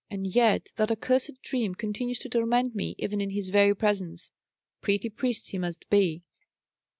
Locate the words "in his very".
3.21-3.75